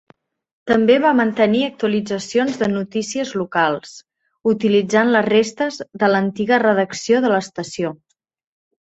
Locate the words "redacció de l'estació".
6.65-7.93